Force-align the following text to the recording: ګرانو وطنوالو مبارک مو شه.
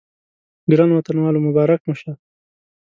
ګرانو 0.71 0.93
وطنوالو 0.97 1.43
مبارک 1.47 1.79
مو 1.87 1.93
شه. 1.99 2.11